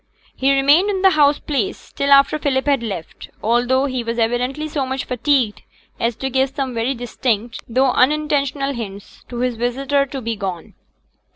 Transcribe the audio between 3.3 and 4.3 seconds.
although he was